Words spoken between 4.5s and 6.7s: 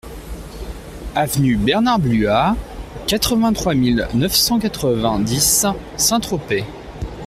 quatre-vingt-dix Saint-Tropez